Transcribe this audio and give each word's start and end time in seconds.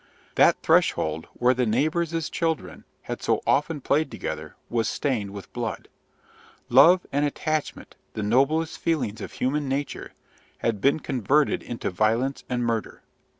That 0.33 0.59
threshold 0.63 1.27
where 1.33 1.53
the 1.53 1.67
neighbours' 1.67 2.27
children 2.31 2.85
had 3.03 3.21
so 3.21 3.43
often 3.45 3.81
played 3.81 4.09
together 4.09 4.55
was 4.67 4.89
stained 4.89 5.29
with 5.29 5.53
blood; 5.53 5.89
love 6.69 7.05
and 7.11 7.23
attachment, 7.23 7.95
the 8.15 8.23
noblest 8.23 8.79
feelings 8.79 9.21
of 9.21 9.33
human 9.33 9.69
nature, 9.69 10.13
had 10.57 10.81
been 10.81 11.01
converted 11.01 11.61
into 11.61 11.91
violence 11.91 12.43
and 12.49 12.65
murder. 12.65 13.03